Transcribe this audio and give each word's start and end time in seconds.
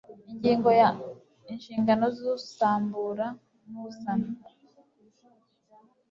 ingingo 0.31 0.69
ya 0.81 0.89
inshingano 1.51 2.05
z 2.17 2.19
usambura 2.35 3.25
n 3.69 3.73
usana 3.87 4.29